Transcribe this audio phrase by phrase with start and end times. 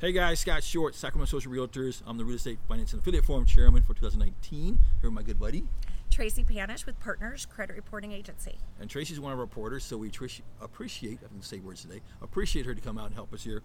[0.00, 2.02] Hey guys, Scott Short, Sacramento Social Realtors.
[2.06, 4.66] I'm the Real Estate Finance and Affiliate Forum Chairman for 2019.
[4.66, 5.64] Here with my good buddy.
[6.08, 8.56] Tracy Panish with Partners Credit Reporting Agency.
[8.80, 12.64] And Tracy's one of our reporters, so we appreciate, I can say words today, appreciate
[12.64, 13.62] her to come out and help us here.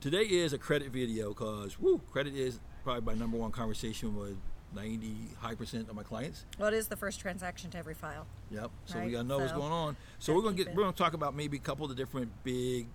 [0.00, 4.36] Today is a credit video because, woo, credit is probably my number one conversation with
[4.76, 6.44] 90 high percent of my clients.
[6.60, 8.28] Well, it is the first transaction to every file.
[8.52, 8.70] Yep.
[8.84, 9.96] So Right, we gotta know what's going on.
[10.20, 12.86] So we're gonna get, we're gonna talk about maybe a couple of the different big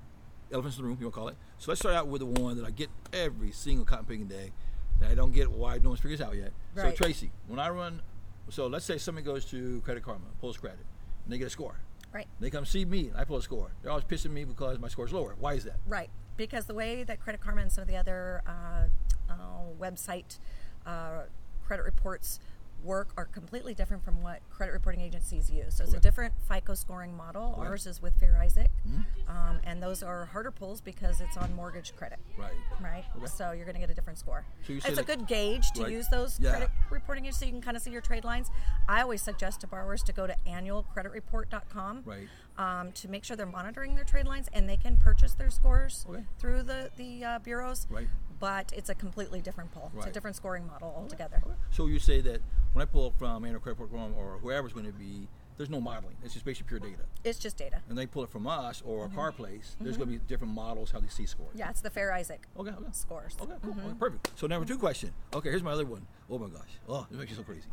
[0.52, 1.36] elephants in the room, you wanna call it.
[1.58, 4.52] So let's start out with the one that I get every single cotton picking day.
[5.00, 6.52] That I don't get why no one's figured this out yet.
[6.76, 8.02] So Tracy, when I run
[8.50, 10.86] so let's say somebody goes to Credit Karma, pulls credit,
[11.26, 11.80] and they get a score.
[12.14, 12.28] Right.
[12.40, 13.72] They come see me and I pull a score.
[13.82, 15.36] They're always pissing me because my score's lower.
[15.38, 15.76] Why is that?
[15.86, 16.10] Right.
[16.38, 19.36] Because the way that Credit Karma and some of the other uh, uh,
[19.80, 20.40] website
[20.86, 21.24] uh,
[21.66, 22.40] credit reports
[22.84, 25.76] work are completely different from what credit reporting agencies use.
[25.76, 25.98] So it's Okay.
[25.98, 27.54] a different FICO scoring model.
[27.58, 27.68] Okay.
[27.68, 28.70] Ours is with Fair Isaac.
[28.88, 29.30] Mm-hmm.
[29.36, 32.20] Um, and those are harder pulls because it's on mortgage credit.
[32.38, 32.54] Right.
[32.80, 33.04] Right.
[33.18, 33.26] Okay.
[33.26, 34.46] So you're going to get a different score.
[34.66, 35.92] So it's a good gauge to Right.
[35.92, 36.52] use those Yeah.
[36.52, 38.52] credit reporting agencies so you can kind of see your trade lines.
[38.88, 42.28] I always suggest to borrowers to go to annualcreditreport.com Right.
[42.58, 46.06] um, to make sure they're monitoring their trade lines and they can purchase their scores
[46.10, 46.24] Okay.
[46.40, 47.88] through the the uh, bureaus.
[47.90, 48.08] Right.
[48.40, 49.92] But it's a completely different pull.
[49.98, 51.42] It's a different scoring model altogether.
[51.72, 52.42] So you say that
[52.74, 55.82] when I pull up from Annual Credit Program or whoever's going to be, there's no
[55.82, 56.16] modeling.
[56.24, 57.04] It's just basically pure data.
[57.24, 57.82] It's just data.
[57.90, 59.14] and they pull it from us or mm-hmm.
[59.14, 60.28] a car place, there's going to be mm-hmm.
[60.28, 61.56] different models how they see scores.
[61.56, 62.70] Yeah, it's the Fair Isaac Okay.
[62.70, 62.86] Okay.
[62.92, 63.36] scores.
[63.42, 63.54] Okay.
[63.64, 63.74] Cool.
[63.74, 63.88] Mm-hmm.
[63.88, 64.32] Okay, perfect.
[64.40, 65.12] So number two question.
[65.34, 65.50] Okay.
[65.50, 66.06] Here's my other one.
[66.30, 66.80] Oh my gosh.
[66.88, 67.68] Oh, it makes you so crazy.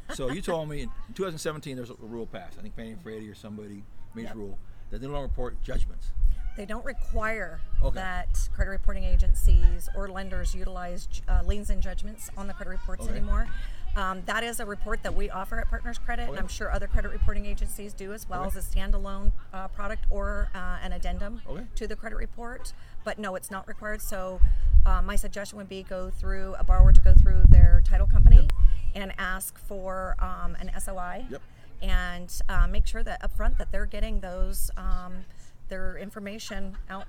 [0.14, 2.58] so you told me in 2017 there's a rule passed.
[2.58, 4.34] I think Fannie and Freddie or somebody made Yep.
[4.34, 4.58] a rule
[4.90, 6.12] that they don't report judgments.
[6.56, 7.96] They don't require Okay.
[7.96, 13.02] that credit reporting agencies or lenders utilize uh, liens and judgments on the credit reports
[13.04, 13.12] Okay.
[13.16, 13.48] anymore.
[13.96, 16.88] Um, that is a report that we offer at Partners Credit, and I'm sure other
[16.88, 18.56] credit reporting agencies do as well Okay.
[18.58, 21.64] as a standalone uh, product or uh, an addendum Okay.
[21.76, 22.72] to the credit report.
[23.04, 24.02] But no, it's not required.
[24.02, 24.40] So
[24.86, 28.48] uh, my suggestion would be go through a borrower to go through their title company
[28.96, 31.42] and ask for um, an SOI Yep.
[31.82, 35.24] and uh, make sure that upfront that they're getting those um,
[35.68, 37.04] their information out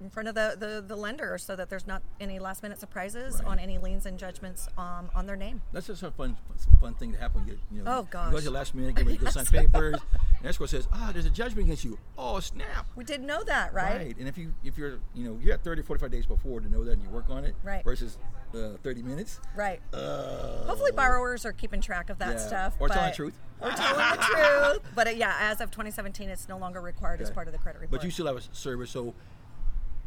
[0.00, 3.36] in front of the, the, the lender so that there's not any last minute surprises
[3.36, 3.46] Right.
[3.46, 5.62] on any liens and judgments um, on their name.
[5.72, 6.36] That's just a fun,
[6.82, 7.46] fun thing to happen.
[7.48, 8.34] You, you know, Oh, You go gosh.
[8.34, 9.96] to the last minute, ready to go sign papers,
[10.46, 12.86] and escrow says, "Ah, there's a judgment against you." Oh, snap!
[12.94, 13.96] We didn't know that, right?
[13.96, 14.16] Right.
[14.16, 16.84] And if you if you're you know you're at 30 45 days before to know
[16.84, 17.82] that and you work on it Right.
[17.82, 18.16] versus
[18.54, 19.40] uh, 30 minutes.
[19.56, 19.80] Right.
[19.92, 22.46] Uh, Hopefully, borrowers are keeping track of that Yeah.
[22.46, 22.76] stuff.
[22.78, 23.34] Or telling the truth.
[23.60, 24.82] Or telling the truth.
[24.94, 27.80] But uh, yeah, as of 2017, it's no longer required as part of the credit
[27.80, 28.00] report.
[28.00, 29.14] But you still have a service, so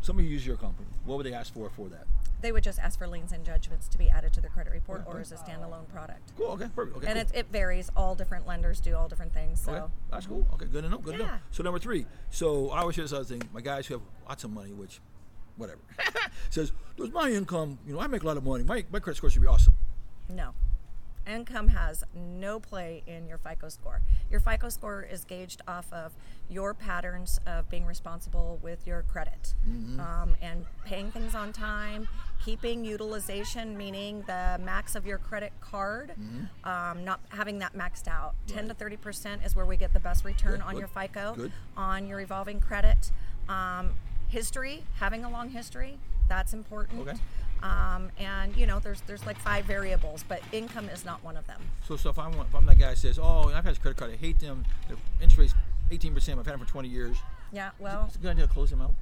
[0.02, 0.88] somebody use your company.
[1.04, 2.08] What would they ask for for that?
[2.42, 5.04] They would just ask for liens and judgments to be added to their credit report
[5.06, 6.34] or as a standalone product.
[6.38, 6.52] Cool.
[6.52, 6.68] Okay.
[6.74, 6.98] Perfect.
[6.98, 7.08] Okay.
[7.08, 7.38] and cool.
[7.38, 7.90] it, it varies.
[7.96, 9.62] All different lenders do all different things.
[9.62, 10.48] So Okay, that's cool.
[10.54, 10.98] Okay, good to know.
[10.98, 11.30] Good to know.
[11.52, 12.06] So number three.
[12.30, 13.42] So I always hear this other thing.
[13.54, 15.00] My guys who have lots of money, which,
[15.58, 15.82] whatever,
[16.50, 17.80] says, "Does my income.
[17.86, 18.64] You know, I make a lot of money.
[18.64, 19.76] My my credit score should be awesome."
[20.30, 20.54] No.
[21.28, 24.02] Income has no play in your FICO score.
[24.32, 26.14] Your FICO score is gauged off of
[26.50, 29.54] your patterns of being responsible with your credit
[30.00, 32.08] um, and paying things on time,
[32.44, 36.14] keeping utilization, meaning the max of your credit card,
[36.64, 38.34] um, not having that maxed out.
[38.48, 41.34] 10 to 30% is where we get the best return Good, on good, your FICO,
[41.36, 41.52] good.
[41.78, 43.12] on your revolving credit.
[43.48, 43.92] Um,
[44.30, 47.08] history, having a long history, that's important.
[47.08, 47.20] Okay.
[47.62, 51.46] Um, and you know, there's there's like five variables, but income is not one of
[51.48, 51.62] them.
[51.88, 53.98] So, so if I'm if I'm that guy that says, "Oh, I've had this credit
[53.98, 54.12] card.
[54.12, 54.66] I hate them.
[54.88, 55.54] The interest rate's
[55.92, 56.40] 18 percent.
[56.40, 57.18] I've had them for 20 years."
[57.52, 58.94] Yeah, well, It's a good idea to close them out.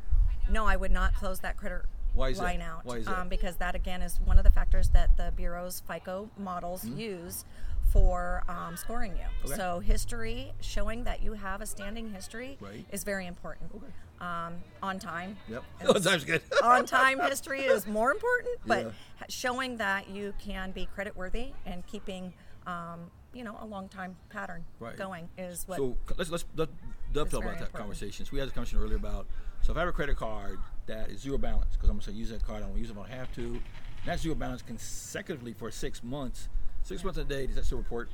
[0.50, 1.82] no, I would not close that credit
[2.18, 2.44] Why is that?
[2.44, 2.86] line out.
[2.86, 3.20] Why is that?
[3.20, 7.46] Um, because that again is one of the factors that the bureau's FICO models use
[7.94, 9.18] for um, scoring you.
[9.20, 9.48] Mm-hmm.
[9.48, 9.56] Okay.
[9.56, 12.86] So history, showing that you have a standing history, Right.
[12.92, 13.72] is very important.
[13.76, 13.86] Okay.
[14.20, 15.38] Um, on time.
[15.48, 15.64] Yep.
[15.88, 16.42] Oh, time's good.
[16.64, 18.92] on time history is more important, but Yeah.
[19.30, 22.34] showing that you can be credit worthy and keeping,
[22.66, 24.98] um, you know, a long time pattern Right.
[24.98, 25.78] going is what.
[25.78, 26.70] So let's let's let,
[27.14, 27.74] dovetail about that important.
[27.78, 28.26] conversation.
[28.26, 29.28] So we had a conversation earlier about
[29.62, 32.12] so if I have a credit card that is zero balance because I'm going to
[32.12, 33.60] say use that card, I don't use it, if I don't have to.
[34.06, 36.50] That's zero balance consecutively for six months.
[36.84, 37.46] Six months a day.
[37.48, 38.10] Does that still report?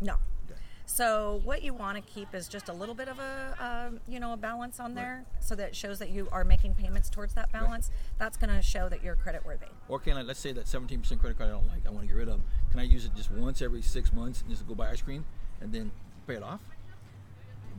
[0.00, 0.14] no.
[0.50, 0.58] Okay.
[0.86, 4.18] So what you want to keep is just a little bit of a, um, you
[4.18, 7.34] know, a balance on there, so that it shows that you are making payments towards
[7.34, 7.90] that balance.
[8.18, 9.66] That's going to show that you're credit worthy.
[9.88, 12.08] Or can I let's say that 17% credit card I don't like, I want to
[12.08, 12.40] get rid of.
[12.70, 15.24] Can I use it just once every six months and just go buy ice cream
[15.60, 15.92] and then
[16.26, 16.60] pay it off?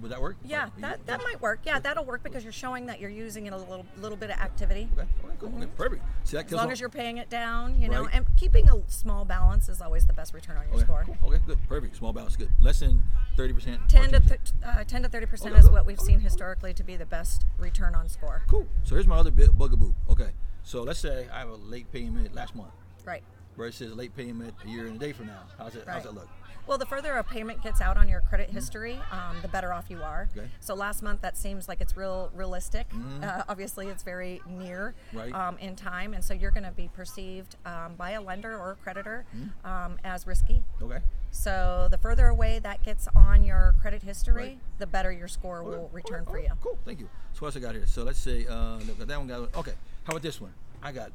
[0.02, 0.36] Would that work?
[0.44, 1.60] Yeah, Like, that, that might work.
[1.66, 4.38] Yeah, that'll work because you're showing that you're using it a little little bit of
[4.38, 4.90] activity.
[4.94, 5.02] Okay.
[5.24, 5.34] Okay.
[5.40, 5.54] Cool.
[5.58, 5.68] Okay.
[5.78, 6.04] Perfect.
[6.26, 8.16] See that As long as you're paying it down, you know, Right.
[8.16, 10.84] and keeping a small balance is always the best return on your Okay.
[10.84, 11.04] score.
[11.06, 11.18] Cool.
[11.32, 11.42] Okay.
[11.46, 11.60] Good.
[11.68, 11.96] Perfect.
[11.96, 12.36] Small balance.
[12.36, 12.50] Good.
[12.62, 13.04] Less than
[13.38, 13.88] 30%.
[13.88, 14.28] 10 to 14%.
[14.28, 17.46] th- uh, 10 to 30 percent is what we've seen historically to be the best
[17.58, 18.44] return on score.
[18.48, 18.68] Cool.
[18.84, 19.94] So here's my other bit bugaboo.
[20.10, 20.32] Okay.
[20.64, 22.72] So let's say I have a late payment last month
[23.06, 23.24] Right.
[23.58, 25.42] Versus late payment a year and a day from now.
[25.58, 25.84] How's it?
[25.86, 26.04] How's Right.
[26.04, 26.30] that look?
[26.66, 29.90] Well, the further a payment gets out on your credit history, um, the better off
[29.90, 30.30] you are.
[30.36, 30.48] Okay.
[30.62, 32.88] So last month, that seems like it's real realistic.
[33.22, 35.34] Uh, obviously, it's very near Right.
[35.34, 38.72] um, in time, and so you're going to be perceived um, by a lender or
[38.72, 39.26] a creditor
[39.66, 40.64] um, as risky.
[40.82, 41.00] Okay.
[41.32, 44.60] So the further away that gets on your credit history, Right.
[44.78, 45.68] the better your score Okay.
[45.78, 46.50] will return for you.
[46.62, 46.78] Cool.
[46.86, 47.10] Thank you.
[47.34, 47.88] So what else I got here?
[47.88, 49.74] So let's say uh, that one got okay.
[50.06, 50.54] How about this one?
[50.82, 51.12] I got.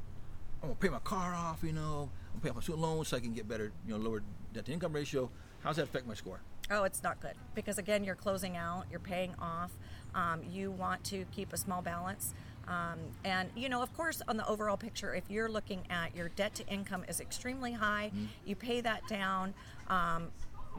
[0.63, 1.63] I'm gonna pay my car off.
[1.63, 3.73] You know, I'm gonna pay off my student loans so I can get better.
[3.87, 4.23] You know, lower
[4.53, 5.31] debt to income ratio.
[5.63, 6.41] How's that affect my score?
[6.71, 9.73] Oh, it's not good because again, you're closing out, you're paying off.
[10.15, 12.35] Um, you want to keep a small balance.
[12.67, 16.29] Um, and you know, of course, on the overall picture, if you're looking at your
[16.31, 18.11] debt to income is extremely high,
[18.45, 19.55] you pay that down.
[19.89, 20.29] Um,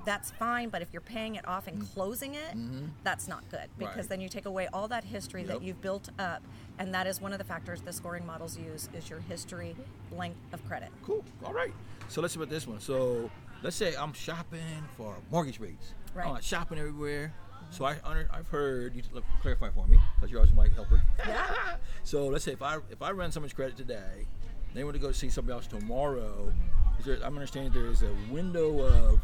[0.06, 1.94] that's fine, but if you're paying it off and mm.
[1.94, 2.86] closing it, mm-hmm.
[3.04, 4.10] that's not good because Right.
[4.10, 5.50] then you take away all that history Yep.
[5.50, 6.42] that you've built up,
[6.78, 9.75] and that is one of the factors the scoring models use is your history,
[10.12, 10.90] length of credit.
[11.04, 11.24] Cool.
[11.44, 11.74] All right.
[12.07, 12.80] So let's about this one.
[12.80, 13.30] So
[13.63, 15.94] let's say I'm shopping for mortgage rates.
[16.13, 16.28] Right.
[16.28, 17.34] I'm shopping everywhere.
[17.54, 17.75] Mm-hmm.
[17.75, 17.98] So I,
[18.31, 21.02] I've heard you look, clarify for me because you're always my helper.
[21.19, 21.75] Yeah.
[22.04, 24.25] so let's say if I if I run someone's credit today,
[24.74, 26.54] they want to go see somebody else tomorrow.
[27.00, 29.22] Is there, I'm understanding there is a window of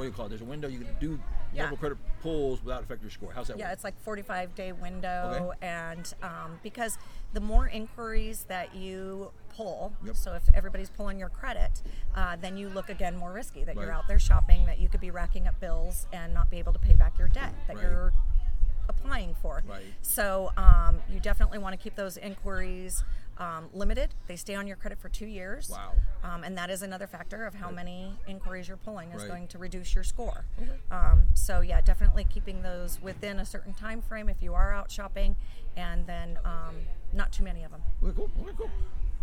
[0.00, 0.28] what do you call it?
[0.30, 1.20] There's a window you can do
[1.52, 1.64] Yeah.
[1.64, 3.32] multiple credit pulls without affecting your score.
[3.34, 3.72] How's that Yeah, work?
[3.74, 5.66] it's like 45 day window, Okay.
[5.66, 6.96] and um, because
[7.34, 10.16] the more inquiries that you pull, Yep.
[10.16, 11.82] so if everybody's pulling your credit,
[12.14, 13.62] uh, then you look again more risky.
[13.62, 16.58] That you're out there shopping, that you could be racking up bills and not be
[16.58, 17.82] able to pay back your debt that Right.
[17.82, 18.12] you're
[18.88, 19.62] applying for.
[19.66, 19.82] Right.
[20.00, 23.04] So um, you definitely want to keep those inquiries
[23.40, 24.14] um, limited.
[24.28, 25.70] They stay on your credit for two years.
[25.70, 25.92] Wow.
[26.22, 27.76] Um, and that is another factor of how Right.
[27.76, 29.28] many inquiries you're pulling is Right.
[29.28, 30.44] going to reduce your score.
[30.90, 34.90] Um, so yeah, definitely keeping those within a certain time frame if you are out
[34.90, 35.34] shopping,
[35.76, 36.76] and then um,
[37.12, 37.82] not too many of them.
[38.04, 38.30] Okay, cool.
[38.42, 38.70] Okay, cool.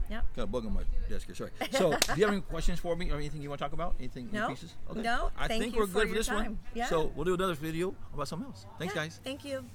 [0.09, 0.23] Yep.
[0.37, 1.35] Got a bug on my desk here.
[1.35, 1.51] Sorry.
[1.71, 3.95] So, do you have any questions for me or anything you want to talk about?
[3.99, 4.29] Anything?
[4.31, 4.47] any No.
[4.47, 4.73] pieces?
[4.95, 6.59] No, I think we're for good for your this one.
[6.73, 6.87] Yeah.
[6.87, 8.65] So we'll do another video about something else.
[8.79, 9.19] Thanks, Yeah, guys.
[9.23, 9.65] Thank you.